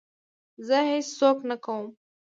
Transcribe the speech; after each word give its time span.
زه 0.67 0.77
هېڅ 0.89 1.07
څوک 1.19 1.37
نه 1.49 1.55
کوم. 1.63 1.85